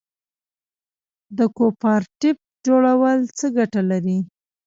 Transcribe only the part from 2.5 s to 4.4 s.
جوړول څه ګټه لري؟